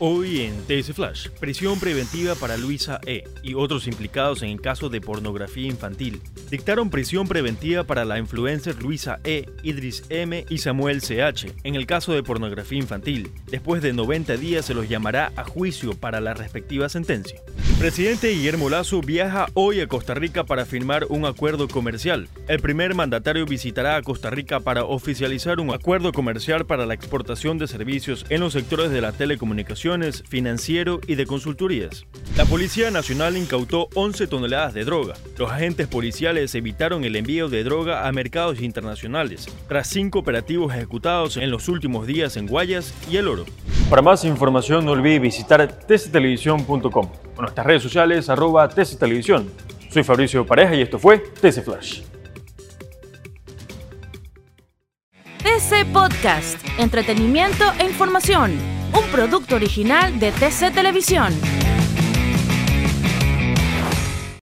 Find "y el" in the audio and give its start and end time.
43.08-43.28